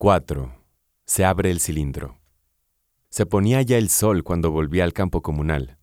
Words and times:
4. 0.00 0.54
Se 1.06 1.24
abre 1.24 1.50
el 1.50 1.58
cilindro. 1.58 2.20
Se 3.08 3.26
ponía 3.26 3.62
ya 3.62 3.78
el 3.78 3.88
sol 3.88 4.22
cuando 4.22 4.52
volví 4.52 4.80
al 4.80 4.92
campo 4.92 5.22
comunal. 5.22 5.76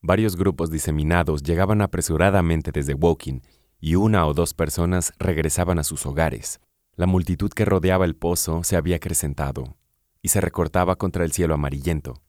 Varios 0.00 0.36
grupos 0.36 0.70
diseminados 0.70 1.42
llegaban 1.42 1.82
apresuradamente 1.82 2.72
desde 2.72 2.94
Woking 2.94 3.42
y 3.78 3.96
una 3.96 4.26
o 4.26 4.32
dos 4.32 4.54
personas 4.54 5.12
regresaban 5.18 5.78
a 5.78 5.84
sus 5.84 6.06
hogares. 6.06 6.60
La 6.96 7.04
multitud 7.04 7.50
que 7.50 7.66
rodeaba 7.66 8.06
el 8.06 8.16
pozo 8.16 8.64
se 8.64 8.74
había 8.74 8.96
acrecentado 8.96 9.76
y 10.22 10.28
se 10.28 10.40
recortaba 10.40 10.96
contra 10.96 11.26
el 11.26 11.32
cielo 11.32 11.52
amarillento. 11.52 12.22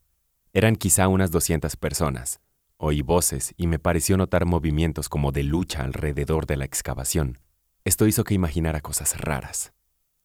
Eran 0.52 0.76
quizá 0.76 1.08
unas 1.08 1.32
200 1.32 1.78
personas. 1.78 2.42
Oí 2.76 3.02
voces 3.02 3.54
y 3.56 3.68
me 3.68 3.80
pareció 3.80 4.18
notar 4.18 4.46
movimientos 4.46 5.08
como 5.08 5.32
de 5.32 5.44
lucha 5.44 5.84
alrededor 5.84 6.48
de 6.48 6.58
la 6.58 6.66
excavación. 6.66 7.40
Esto 7.86 8.08
hizo 8.08 8.26
que 8.26 8.34
imaginara 8.34 8.82
cosas 8.82 9.18
raras. 9.22 9.72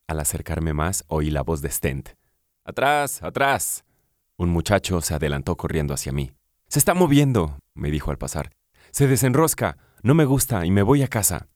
Al 0.06 0.20
acercarme 0.20 0.74
más, 0.74 1.04
oí 1.08 1.30
la 1.30 1.42
voz 1.42 1.62
de 1.62 1.70
Stent. 1.70 2.10
¡Atrás! 2.64 3.22
¡Atrás! 3.22 3.84
Un 4.36 4.50
muchacho 4.50 5.00
se 5.00 5.14
adelantó 5.14 5.56
corriendo 5.56 5.94
hacia 5.94 6.12
mí. 6.12 6.32
Se 6.68 6.78
está 6.78 6.94
moviendo, 6.94 7.58
me 7.74 7.90
dijo 7.90 8.10
al 8.10 8.18
pasar. 8.18 8.50
Se 8.90 9.06
desenrosca. 9.06 9.78
No 10.02 10.14
me 10.14 10.24
gusta 10.24 10.66
y 10.66 10.70
me 10.70 10.82
voy 10.82 11.02
a 11.02 11.08
casa. 11.08 11.48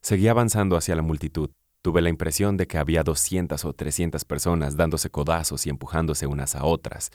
Seguí 0.00 0.28
avanzando 0.28 0.76
hacia 0.76 0.96
la 0.96 1.02
multitud. 1.02 1.50
Tuve 1.84 2.00
la 2.00 2.08
impresión 2.08 2.56
de 2.56 2.66
que 2.66 2.78
había 2.78 3.02
200 3.02 3.62
o 3.66 3.72
300 3.74 4.24
personas 4.24 4.74
dándose 4.76 5.10
codazos 5.10 5.66
y 5.66 5.70
empujándose 5.70 6.26
unas 6.26 6.54
a 6.54 6.64
otras, 6.64 7.10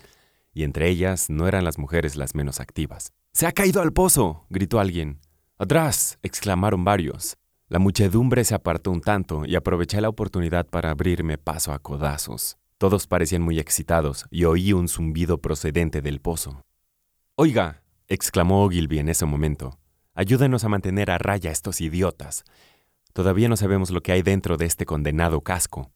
y 0.53 0.63
entre 0.63 0.89
ellas 0.89 1.31
no 1.31 1.47
eran 1.47 1.63
las 1.63 1.79
mujeres 1.79 2.15
las 2.15 2.35
menos 2.35 2.59
activas. 2.59 3.11
¡Se 3.33 3.47
ha 3.47 3.51
caído 3.51 3.81
al 3.81 3.93
pozo! 3.93 4.45
gritó 4.49 4.79
alguien. 4.79 5.21
¡Atrás! 5.57 6.19
exclamaron 6.21 6.83
varios. 6.83 7.38
La 7.69 7.77
muchedumbre 7.77 8.43
se 8.45 8.55
apartó 8.55 8.89
un 8.89 8.99
tanto 8.99 9.45
y 9.45 9.55
aproveché 9.55 10.01
la 10.01 10.09
oportunidad 10.09 10.65
para 10.65 10.89
abrirme 10.89 11.37
paso 11.37 11.71
a 11.71 11.77
codazos. 11.77 12.57
Todos 12.79 13.05
parecían 13.05 13.43
muy 13.43 13.59
excitados 13.59 14.25
y 14.31 14.45
oí 14.45 14.73
un 14.73 14.87
zumbido 14.87 15.37
procedente 15.37 16.01
del 16.01 16.19
pozo. 16.19 16.65
Oiga, 17.35 17.83
exclamó 18.07 18.63
Ogilvy 18.63 18.97
en 18.97 19.09
ese 19.09 19.27
momento, 19.27 19.77
ayúdenos 20.15 20.63
a 20.63 20.69
mantener 20.69 21.11
a 21.11 21.19
raya 21.19 21.51
a 21.51 21.53
estos 21.53 21.79
idiotas. 21.79 22.43
Todavía 23.13 23.47
no 23.49 23.55
sabemos 23.55 23.91
lo 23.91 24.01
que 24.01 24.13
hay 24.13 24.23
dentro 24.23 24.57
de 24.57 24.65
este 24.65 24.87
condenado 24.87 25.41
casco. 25.41 25.91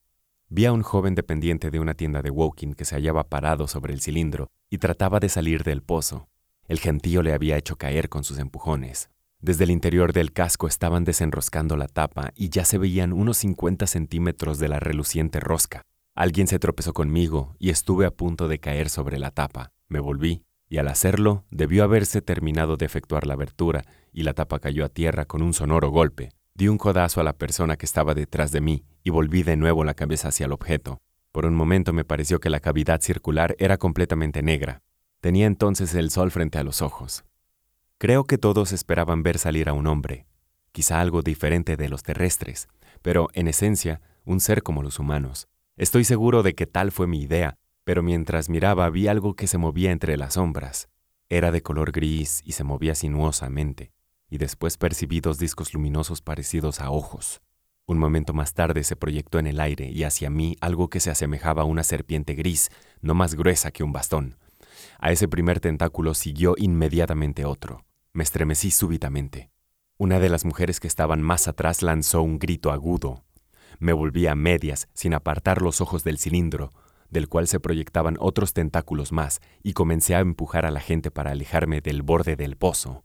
Vi 0.49 0.65
a 0.65 0.73
un 0.73 0.83
joven 0.83 1.15
dependiente 1.15 1.71
de 1.71 1.79
una 1.79 1.95
tienda 1.95 2.21
de 2.21 2.29
Woking 2.29 2.75
que 2.75 2.85
se 2.85 2.93
hallaba 2.93 3.29
parado 3.29 3.67
sobre 3.67 3.93
el 3.93 4.01
cilindro 4.01 4.51
y 4.69 4.77
trataba 4.77 5.19
de 5.19 5.29
salir 5.29 5.63
del 5.63 5.81
pozo. 5.81 6.29
El 6.67 6.77
gentío 6.77 7.23
le 7.23 7.33
había 7.33 7.57
hecho 7.57 7.77
caer 7.77 8.09
con 8.09 8.23
sus 8.23 8.37
empujones. 8.37 9.09
Desde 9.43 9.65
el 9.65 9.71
interior 9.71 10.13
del 10.13 10.31
casco 10.31 10.67
estaban 10.67 11.03
desenroscando 11.03 11.75
la 11.75 11.89
tapa 11.89 12.31
y 12.33 12.47
ya 12.47 12.63
se 12.63 12.77
veían 12.77 13.11
unos 13.11 13.35
50 13.39 13.87
centímetros 13.87 14.57
de 14.57 14.69
la 14.69 14.79
reluciente 14.79 15.41
rosca. 15.41 15.81
Alguien 16.15 16.47
se 16.47 16.59
tropezó 16.59 16.93
conmigo 16.93 17.53
y 17.59 17.69
estuve 17.69 18.05
a 18.05 18.11
punto 18.11 18.47
de 18.47 18.59
caer 18.59 18.87
sobre 18.87 19.19
la 19.19 19.31
tapa. 19.31 19.73
Me 19.89 19.99
volví 19.99 20.45
y 20.69 20.77
al 20.77 20.87
hacerlo 20.87 21.43
debió 21.51 21.83
haberse 21.83 22.21
terminado 22.21 22.77
de 22.77 22.85
efectuar 22.85 23.27
la 23.27 23.33
abertura 23.33 23.83
y 24.13 24.23
la 24.23 24.33
tapa 24.33 24.59
cayó 24.59 24.85
a 24.85 24.89
tierra 24.89 25.25
con 25.25 25.41
un 25.41 25.53
sonoro 25.53 25.89
golpe. 25.89 26.29
Di 26.53 26.69
un 26.69 26.77
codazo 26.77 27.19
a 27.19 27.25
la 27.25 27.33
persona 27.33 27.75
que 27.75 27.85
estaba 27.85 28.13
detrás 28.13 28.53
de 28.53 28.61
mí 28.61 28.85
y 29.03 29.09
volví 29.09 29.43
de 29.43 29.57
nuevo 29.57 29.83
la 29.83 29.93
cabeza 29.93 30.29
hacia 30.29 30.45
el 30.45 30.53
objeto. 30.53 31.01
Por 31.33 31.45
un 31.45 31.53
momento 31.53 31.91
me 31.91 32.05
pareció 32.05 32.39
que 32.39 32.49
la 32.49 32.61
cavidad 32.61 33.01
circular 33.01 33.57
era 33.59 33.77
completamente 33.77 34.41
negra. 34.41 34.83
Tenía 35.19 35.47
entonces 35.47 35.93
el 35.95 36.11
sol 36.11 36.31
frente 36.31 36.59
a 36.59 36.63
los 36.63 36.81
ojos. 36.81 37.25
Creo 38.03 38.25
que 38.25 38.37
todos 38.37 38.73
esperaban 38.73 39.23
ver 39.23 39.39
salir 39.39 39.69
a 39.69 39.73
un 39.73 39.87
hombre, 39.87 40.25
quizá 40.73 40.99
algo 40.99 41.21
diferente 41.21 41.77
de 41.77 41.87
los 41.87 42.03
terrestres, 42.03 42.67
pero 43.01 43.29
en 43.33 43.47
esencia 43.47 44.01
un 44.25 44.41
ser 44.41 44.61
como 44.61 44.83
los 44.83 44.99
humanos. 44.99 45.47
Estoy 45.77 46.03
seguro 46.03 46.43
de 46.43 46.53
que 46.53 46.67
tal 46.67 46.91
fue 46.91 47.07
mi 47.07 47.21
idea, 47.21 47.57
pero 47.85 48.03
mientras 48.03 48.49
miraba 48.49 48.89
vi 48.89 49.07
algo 49.07 49.37
que 49.37 49.47
se 49.47 49.57
movía 49.57 49.91
entre 49.91 50.17
las 50.17 50.33
sombras. 50.33 50.89
Era 51.29 51.53
de 51.53 51.63
color 51.63 51.93
gris 51.93 52.41
y 52.43 52.51
se 52.51 52.65
movía 52.65 52.93
sinuosamente, 52.93 53.93
y 54.29 54.37
después 54.37 54.75
percibí 54.75 55.21
dos 55.21 55.37
discos 55.37 55.73
luminosos 55.73 56.21
parecidos 56.21 56.81
a 56.81 56.91
ojos. 56.91 57.41
Un 57.85 57.99
momento 57.99 58.33
más 58.33 58.53
tarde 58.53 58.83
se 58.83 58.97
proyectó 58.97 59.39
en 59.39 59.47
el 59.47 59.61
aire 59.61 59.89
y 59.89 60.03
hacia 60.03 60.29
mí 60.29 60.57
algo 60.59 60.89
que 60.89 60.99
se 60.99 61.09
asemejaba 61.09 61.61
a 61.61 61.65
una 61.65 61.83
serpiente 61.83 62.33
gris, 62.33 62.69
no 62.99 63.13
más 63.13 63.35
gruesa 63.35 63.71
que 63.71 63.81
un 63.81 63.93
bastón. 63.93 64.35
A 64.99 65.13
ese 65.13 65.29
primer 65.29 65.61
tentáculo 65.61 66.13
siguió 66.13 66.55
inmediatamente 66.57 67.45
otro. 67.45 67.85
Me 68.15 68.23
estremecí 68.23 68.69
súbitamente. 68.69 69.49
Una 69.97 70.19
de 70.19 70.29
las 70.29 70.45
mujeres 70.45 70.79
que 70.79 70.87
estaban 70.87 71.23
más 71.23 71.47
atrás 71.47 71.81
lanzó 71.81 72.21
un 72.21 72.37
grito 72.37 72.71
agudo. 72.71 73.23
Me 73.79 73.91
volví 73.91 74.27
a 74.27 74.35
medias, 74.35 74.87
sin 74.93 75.15
apartar 75.15 75.63
los 75.63 75.81
ojos 75.81 76.03
del 76.03 76.19
cilindro, 76.19 76.69
del 77.09 77.27
cual 77.27 77.47
se 77.47 77.59
proyectaban 77.59 78.17
otros 78.19 78.53
tentáculos 78.53 79.11
más, 79.11 79.41
y 79.63 79.73
comencé 79.73 80.13
a 80.13 80.19
empujar 80.19 80.67
a 80.67 80.71
la 80.71 80.79
gente 80.79 81.09
para 81.09 81.31
alejarme 81.31 81.81
del 81.81 82.03
borde 82.03 82.35
del 82.35 82.55
pozo. 82.55 83.03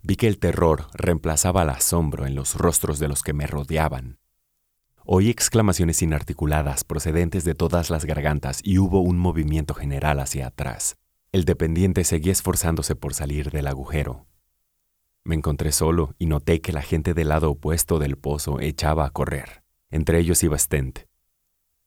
Vi 0.00 0.16
que 0.16 0.28
el 0.28 0.38
terror 0.38 0.86
reemplazaba 0.94 1.60
al 1.62 1.70
asombro 1.70 2.24
en 2.24 2.34
los 2.34 2.54
rostros 2.54 2.98
de 2.98 3.08
los 3.08 3.22
que 3.22 3.34
me 3.34 3.46
rodeaban. 3.46 4.18
Oí 5.04 5.28
exclamaciones 5.28 6.00
inarticuladas 6.00 6.84
procedentes 6.84 7.44
de 7.44 7.54
todas 7.54 7.90
las 7.90 8.06
gargantas 8.06 8.60
y 8.64 8.78
hubo 8.78 9.00
un 9.00 9.18
movimiento 9.18 9.74
general 9.74 10.20
hacia 10.20 10.46
atrás. 10.46 10.96
El 11.32 11.46
dependiente 11.46 12.04
seguía 12.04 12.30
esforzándose 12.30 12.94
por 12.94 13.14
salir 13.14 13.50
del 13.50 13.66
agujero. 13.66 14.26
Me 15.24 15.34
encontré 15.34 15.72
solo 15.72 16.14
y 16.18 16.26
noté 16.26 16.60
que 16.60 16.72
la 16.72 16.82
gente 16.82 17.14
del 17.14 17.30
lado 17.30 17.52
opuesto 17.52 17.98
del 17.98 18.18
pozo 18.18 18.60
echaba 18.60 19.06
a 19.06 19.10
correr. 19.10 19.62
Entre 19.90 20.18
ellos 20.18 20.42
iba 20.42 20.58
Stent. 20.58 21.06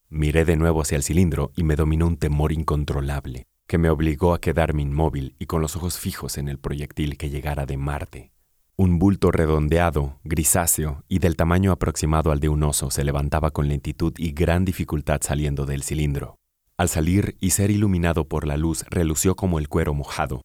Miré 0.09 0.45
de 0.45 0.55
nuevo 0.55 0.81
hacia 0.81 0.95
el 0.95 1.03
cilindro 1.03 1.51
y 1.55 1.63
me 1.63 1.75
dominó 1.75 2.07
un 2.07 2.17
temor 2.17 2.53
incontrolable, 2.53 3.45
que 3.67 3.77
me 3.77 3.91
obligó 3.91 4.33
a 4.33 4.41
quedarme 4.41 4.81
inmóvil 4.81 5.35
y 5.37 5.45
con 5.45 5.61
los 5.61 5.75
ojos 5.75 5.99
fijos 5.99 6.39
en 6.39 6.47
el 6.47 6.57
proyectil 6.57 7.15
que 7.15 7.29
llegara 7.29 7.67
de 7.67 7.77
Marte. 7.77 8.31
Un 8.77 8.97
bulto 8.97 9.29
redondeado, 9.29 10.19
grisáceo 10.23 11.03
y 11.07 11.19
del 11.19 11.35
tamaño 11.35 11.71
aproximado 11.71 12.31
al 12.31 12.39
de 12.39 12.49
un 12.49 12.63
oso 12.63 12.89
se 12.89 13.03
levantaba 13.03 13.51
con 13.51 13.67
lentitud 13.67 14.13
y 14.17 14.31
gran 14.31 14.65
dificultad 14.65 15.19
saliendo 15.21 15.67
del 15.67 15.83
cilindro. 15.83 16.39
Al 16.77 16.89
salir 16.89 17.37
y 17.39 17.51
ser 17.51 17.71
iluminado 17.71 18.27
por 18.27 18.45
la 18.45 18.57
luz, 18.57 18.83
relució 18.89 19.35
como 19.35 19.59
el 19.59 19.69
cuero 19.69 19.93
mojado. 19.93 20.41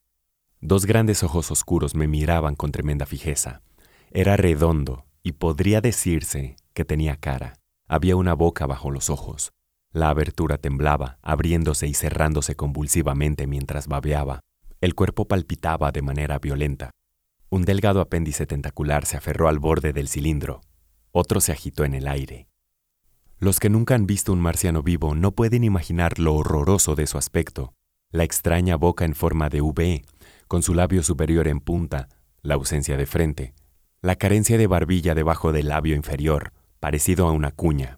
Dos 0.61 0.85
grandes 0.85 1.23
ojos 1.23 1.51
oscuros 1.51 1.93
me 1.93 2.07
miraban 2.07 2.55
con 2.55 2.71
tremenda 2.71 3.05
fijeza. 3.05 3.61
Era 4.11 4.37
redondo 4.37 5.05
y 5.23 5.33
podría 5.33 5.81
decirse 5.81 6.55
que 6.73 6.85
tenía 6.85 7.17
cara. 7.17 7.55
Había 7.85 8.15
una 8.15 8.33
boca 8.33 8.65
bajo 8.65 8.91
los 8.91 9.09
ojos. 9.09 9.51
La 9.91 10.07
abertura 10.07 10.57
temblaba, 10.57 11.17
abriéndose 11.21 11.87
y 11.87 11.93
cerrándose 11.93 12.55
convulsivamente 12.55 13.45
mientras 13.45 13.87
babeaba. 13.87 14.39
El 14.79 14.95
cuerpo 14.95 15.27
palpitaba 15.27 15.91
de 15.91 16.01
manera 16.01 16.39
violenta. 16.39 16.91
Un 17.49 17.65
delgado 17.65 17.99
apéndice 17.99 18.45
tentacular 18.45 19.05
se 19.05 19.17
aferró 19.17 19.49
al 19.49 19.59
borde 19.59 19.91
del 19.91 20.07
cilindro. 20.07 20.61
Otro 21.11 21.41
se 21.41 21.51
agitó 21.51 21.83
en 21.83 21.93
el 21.93 22.07
aire. 22.07 22.47
Los 23.41 23.59
que 23.59 23.71
nunca 23.71 23.95
han 23.95 24.05
visto 24.05 24.31
un 24.33 24.39
marciano 24.39 24.83
vivo 24.83 25.15
no 25.15 25.31
pueden 25.31 25.63
imaginar 25.63 26.19
lo 26.19 26.35
horroroso 26.35 26.93
de 26.93 27.07
su 27.07 27.17
aspecto. 27.17 27.73
La 28.11 28.23
extraña 28.23 28.75
boca 28.75 29.03
en 29.03 29.15
forma 29.15 29.49
de 29.49 29.61
V, 29.61 30.05
con 30.47 30.61
su 30.61 30.75
labio 30.75 31.01
superior 31.01 31.47
en 31.47 31.59
punta, 31.59 32.07
la 32.43 32.53
ausencia 32.53 32.97
de 32.97 33.07
frente, 33.07 33.55
la 34.03 34.15
carencia 34.15 34.59
de 34.59 34.67
barbilla 34.67 35.15
debajo 35.15 35.53
del 35.53 35.69
labio 35.69 35.95
inferior, 35.95 36.53
parecido 36.79 37.27
a 37.27 37.31
una 37.31 37.49
cuña, 37.49 37.97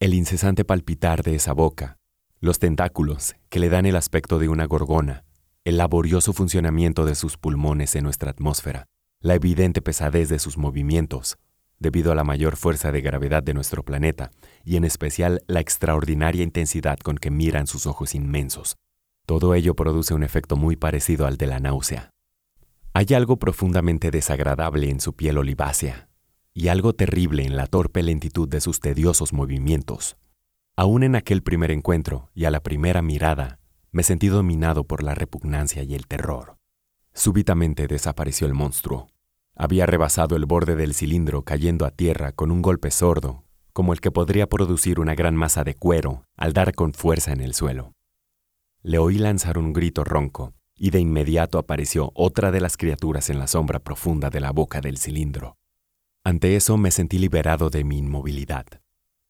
el 0.00 0.12
incesante 0.12 0.66
palpitar 0.66 1.22
de 1.22 1.36
esa 1.36 1.54
boca, 1.54 1.96
los 2.40 2.58
tentáculos 2.58 3.36
que 3.48 3.60
le 3.60 3.70
dan 3.70 3.86
el 3.86 3.96
aspecto 3.96 4.38
de 4.38 4.50
una 4.50 4.66
gorgona, 4.66 5.24
el 5.64 5.78
laborioso 5.78 6.34
funcionamiento 6.34 7.06
de 7.06 7.14
sus 7.14 7.38
pulmones 7.38 7.96
en 7.96 8.04
nuestra 8.04 8.32
atmósfera, 8.32 8.84
la 9.20 9.34
evidente 9.34 9.80
pesadez 9.80 10.28
de 10.28 10.38
sus 10.38 10.58
movimientos, 10.58 11.38
debido 11.84 12.10
a 12.10 12.14
la 12.14 12.24
mayor 12.24 12.56
fuerza 12.56 12.90
de 12.90 13.02
gravedad 13.02 13.42
de 13.42 13.52
nuestro 13.52 13.84
planeta, 13.84 14.30
y 14.64 14.76
en 14.76 14.84
especial 14.84 15.44
la 15.46 15.60
extraordinaria 15.60 16.42
intensidad 16.42 16.98
con 16.98 17.16
que 17.16 17.30
miran 17.30 17.66
sus 17.66 17.86
ojos 17.86 18.14
inmensos. 18.14 18.76
Todo 19.26 19.54
ello 19.54 19.76
produce 19.76 20.14
un 20.14 20.22
efecto 20.22 20.56
muy 20.56 20.76
parecido 20.76 21.26
al 21.26 21.36
de 21.36 21.46
la 21.46 21.60
náusea. 21.60 22.10
Hay 22.94 23.12
algo 23.14 23.38
profundamente 23.38 24.10
desagradable 24.10 24.88
en 24.88 24.98
su 24.98 25.14
piel 25.14 25.36
olivácea, 25.36 26.08
y 26.54 26.68
algo 26.68 26.94
terrible 26.94 27.44
en 27.44 27.56
la 27.56 27.66
torpe 27.66 28.02
lentitud 28.02 28.48
de 28.48 28.62
sus 28.62 28.80
tediosos 28.80 29.34
movimientos. 29.34 30.16
Aún 30.76 31.02
en 31.02 31.16
aquel 31.16 31.42
primer 31.42 31.70
encuentro 31.70 32.30
y 32.34 32.46
a 32.46 32.50
la 32.50 32.62
primera 32.62 33.02
mirada, 33.02 33.58
me 33.92 34.02
sentí 34.02 34.28
dominado 34.28 34.84
por 34.84 35.02
la 35.02 35.14
repugnancia 35.14 35.82
y 35.82 35.94
el 35.94 36.06
terror. 36.06 36.56
Súbitamente 37.12 37.86
desapareció 37.86 38.46
el 38.46 38.54
monstruo. 38.54 39.08
Había 39.56 39.86
rebasado 39.86 40.34
el 40.34 40.46
borde 40.46 40.74
del 40.74 40.94
cilindro 40.94 41.42
cayendo 41.42 41.86
a 41.86 41.90
tierra 41.90 42.32
con 42.32 42.50
un 42.50 42.60
golpe 42.60 42.90
sordo, 42.90 43.44
como 43.72 43.92
el 43.92 44.00
que 44.00 44.10
podría 44.10 44.48
producir 44.48 44.98
una 44.98 45.14
gran 45.14 45.36
masa 45.36 45.62
de 45.62 45.74
cuero 45.74 46.26
al 46.36 46.52
dar 46.52 46.74
con 46.74 46.92
fuerza 46.92 47.32
en 47.32 47.40
el 47.40 47.54
suelo. 47.54 47.92
Le 48.82 48.98
oí 48.98 49.18
lanzar 49.18 49.56
un 49.56 49.72
grito 49.72 50.04
ronco, 50.04 50.54
y 50.76 50.90
de 50.90 51.00
inmediato 51.00 51.58
apareció 51.58 52.10
otra 52.14 52.50
de 52.50 52.60
las 52.60 52.76
criaturas 52.76 53.30
en 53.30 53.38
la 53.38 53.46
sombra 53.46 53.78
profunda 53.78 54.28
de 54.28 54.40
la 54.40 54.50
boca 54.50 54.80
del 54.80 54.98
cilindro. 54.98 55.56
Ante 56.24 56.56
eso 56.56 56.76
me 56.76 56.90
sentí 56.90 57.18
liberado 57.18 57.70
de 57.70 57.84
mi 57.84 57.98
inmovilidad. 57.98 58.66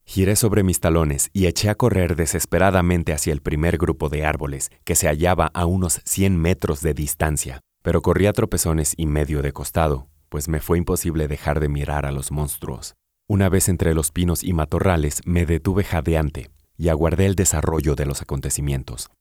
Giré 0.06 0.36
sobre 0.36 0.62
mis 0.62 0.80
talones 0.80 1.30
y 1.32 1.46
eché 1.46 1.70
a 1.70 1.74
correr 1.74 2.16
desesperadamente 2.16 3.12
hacia 3.12 3.32
el 3.32 3.42
primer 3.42 3.78
grupo 3.78 4.08
de 4.08 4.24
árboles, 4.24 4.70
que 4.84 4.94
se 4.94 5.06
hallaba 5.06 5.50
a 5.54 5.66
unos 5.66 6.00
100 6.04 6.36
metros 6.38 6.82
de 6.82 6.94
distancia, 6.94 7.60
pero 7.82 8.00
corrí 8.00 8.26
a 8.26 8.32
tropezones 8.32 8.94
y 8.96 9.06
medio 9.06 9.42
de 9.42 9.52
costado, 9.52 10.08
pues 10.34 10.48
me 10.48 10.58
fue 10.58 10.78
imposible 10.78 11.28
dejar 11.28 11.60
de 11.60 11.68
mirar 11.68 12.06
a 12.06 12.10
los 12.10 12.32
monstruos. 12.32 12.96
Una 13.28 13.48
vez 13.48 13.68
entre 13.68 13.94
los 13.94 14.10
pinos 14.10 14.42
y 14.42 14.52
matorrales 14.52 15.20
me 15.24 15.46
detuve 15.46 15.84
jadeante 15.84 16.50
y 16.76 16.88
aguardé 16.88 17.26
el 17.26 17.36
desarrollo 17.36 17.94
de 17.94 18.04
los 18.04 18.20
acontecimientos. 18.20 19.12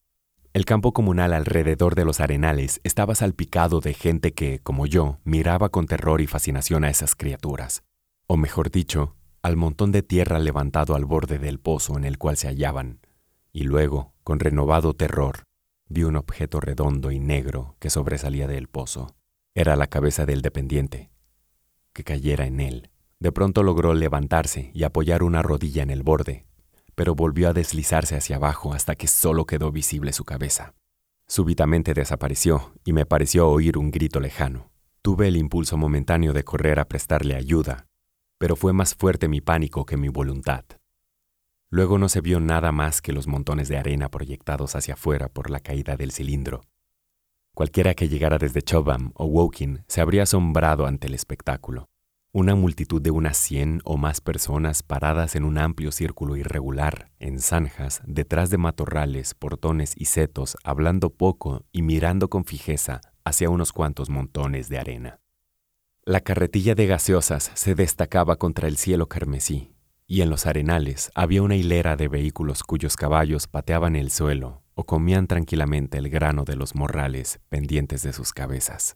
El 0.53 0.65
campo 0.65 0.91
comunal 0.91 1.33
alrededor 1.33 1.93
de 1.93 2.03
los 2.03 2.19
arenales 2.19 2.81
estaba 2.83 3.13
salpicado 3.13 3.79
de 3.79 3.93
gente 3.93 4.33
que, 4.33 4.57
como 4.57 4.87
yo, 4.87 5.19
miraba 5.23 5.69
con 5.69 5.85
terror 5.85 6.19
y 6.19 6.25
fascinación 6.25 6.83
a 6.83 6.89
esas 6.89 7.13
criaturas. 7.13 7.83
O 8.25 8.35
mejor 8.35 8.71
dicho, 8.71 9.15
al 9.43 9.55
montón 9.55 9.91
de 9.91 10.01
tierra 10.01 10.39
levantado 10.39 10.95
al 10.95 11.05
borde 11.05 11.37
del 11.37 11.59
pozo 11.59 11.95
en 11.95 12.05
el 12.05 12.17
cual 12.17 12.37
se 12.37 12.47
hallaban, 12.47 13.01
y 13.51 13.65
luego, 13.65 14.15
con 14.23 14.39
renovado 14.39 14.95
terror, 14.95 15.43
vi 15.87 16.05
un 16.05 16.15
objeto 16.15 16.59
redondo 16.59 17.11
y 17.11 17.19
negro 17.19 17.75
que 17.77 17.91
sobresalía 17.91 18.47
del 18.47 18.67
pozo. 18.67 19.13
Era 19.55 19.75
la 19.75 19.85
cabeza 19.85 20.25
del 20.25 20.41
dependiente. 20.41 21.11
Que 21.93 22.03
cayera 22.03 22.47
en 22.47 22.59
él. 22.59 22.89
De 23.19 23.31
pronto 23.31 23.61
logró 23.61 23.93
levantarse 23.93 24.71
y 24.73 24.83
apoyar 24.83 25.21
una 25.21 25.43
rodilla 25.43 25.83
en 25.83 25.91
el 25.91 26.01
borde, 26.01 26.47
pero 26.95 27.13
volvió 27.13 27.49
a 27.49 27.53
deslizarse 27.53 28.15
hacia 28.15 28.37
abajo 28.37 28.73
hasta 28.73 28.95
que 28.95 29.07
solo 29.07 29.45
quedó 29.45 29.71
visible 29.71 30.11
su 30.11 30.25
cabeza. 30.25 30.73
Súbitamente 31.27 31.93
desapareció 31.93 32.73
y 32.83 32.93
me 32.93 33.05
pareció 33.05 33.47
oír 33.47 33.77
un 33.77 33.91
grito 33.91 34.19
lejano. 34.19 34.71
Tuve 35.03 35.27
el 35.27 35.37
impulso 35.37 35.77
momentáneo 35.77 36.33
de 36.33 36.43
correr 36.43 36.79
a 36.79 36.85
prestarle 36.85 37.35
ayuda, 37.35 37.85
pero 38.39 38.55
fue 38.55 38.73
más 38.73 38.95
fuerte 38.95 39.27
mi 39.27 39.39
pánico 39.39 39.85
que 39.85 39.97
mi 39.97 40.09
voluntad. 40.09 40.65
Luego 41.69 41.97
no 41.97 42.09
se 42.09 42.21
vio 42.21 42.39
nada 42.39 42.71
más 42.71 43.01
que 43.01 43.13
los 43.13 43.27
montones 43.27 43.67
de 43.67 43.77
arena 43.77 44.09
proyectados 44.09 44.75
hacia 44.75 44.95
afuera 44.95 45.29
por 45.29 45.49
la 45.49 45.59
caída 45.59 45.95
del 45.95 46.11
cilindro. 46.11 46.61
Cualquiera 47.55 47.93
que 47.93 48.09
llegara 48.09 48.39
desde 48.39 48.63
Chobham 48.63 49.11
o 49.13 49.25
Woking 49.25 49.83
se 49.87 50.01
habría 50.01 50.23
asombrado 50.23 50.87
ante 50.87 51.05
el 51.05 51.13
espectáculo. 51.13 51.87
Una 52.31 52.55
multitud 52.55 52.99
de 52.99 53.11
unas 53.11 53.37
cien 53.37 53.79
o 53.85 53.95
más 53.95 54.21
personas 54.21 54.81
paradas 54.81 55.35
en 55.35 55.43
un 55.43 55.59
amplio 55.59 55.91
círculo 55.91 56.35
irregular, 56.35 57.11
en 57.19 57.39
zanjas, 57.39 58.01
detrás 58.07 58.49
de 58.49 58.57
matorrales, 58.57 59.35
portones 59.35 59.93
y 59.95 60.05
setos, 60.05 60.57
hablando 60.63 61.11
poco 61.11 61.63
y 61.71 61.83
mirando 61.83 62.27
con 62.27 62.43
fijeza 62.43 63.01
hacia 63.23 63.51
unos 63.51 63.71
cuantos 63.71 64.09
montones 64.09 64.67
de 64.67 64.79
arena. 64.79 65.19
La 66.05 66.21
carretilla 66.21 66.73
de 66.73 66.87
gaseosas 66.87 67.51
se 67.53 67.75
destacaba 67.75 68.37
contra 68.37 68.67
el 68.67 68.77
cielo 68.77 69.07
carmesí, 69.07 69.75
y 70.07 70.21
en 70.21 70.31
los 70.31 70.47
arenales 70.47 71.11
había 71.13 71.43
una 71.43 71.55
hilera 71.55 71.97
de 71.97 72.07
vehículos 72.07 72.63
cuyos 72.63 72.95
caballos 72.95 73.45
pateaban 73.45 73.95
el 73.95 74.09
suelo 74.09 74.62
o 74.75 74.85
comían 74.85 75.27
tranquilamente 75.27 75.97
el 75.97 76.09
grano 76.09 76.43
de 76.43 76.55
los 76.55 76.75
morrales 76.75 77.39
pendientes 77.49 78.03
de 78.03 78.13
sus 78.13 78.33
cabezas. 78.33 78.95